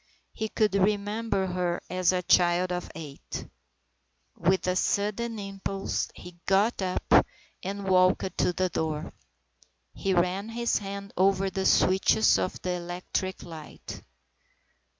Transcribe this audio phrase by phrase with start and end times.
[0.33, 3.47] He could remember her as a child of eight.
[4.35, 7.03] With a sudden impulse he got up
[7.61, 9.13] and 158 STORIES IN GREY walked to the door.
[9.93, 14.01] He ran his hand over the switches of the electric light.